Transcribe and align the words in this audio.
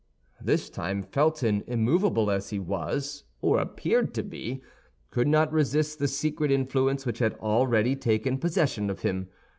This 0.41 0.71
time 0.71 1.03
Felton, 1.03 1.63
immovable 1.67 2.31
as 2.31 2.49
he 2.49 2.57
was, 2.57 3.23
or 3.39 3.59
appeared 3.59 4.15
to 4.15 4.23
be, 4.23 4.63
could 5.11 5.27
not 5.27 5.53
resist 5.53 5.99
the 5.99 6.07
secret 6.07 6.49
influence 6.49 7.05
which 7.05 7.19
had 7.19 7.35
already 7.35 7.95
taken 7.95 8.39
possession 8.39 8.89
of 8.89 9.01
him. 9.01 9.29